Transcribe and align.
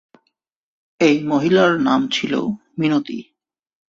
এই 1.01 1.17
মহিলার 1.23 1.71
নাম 1.79 2.01
ছিল 2.07 2.33
মিনতি। 2.79 3.17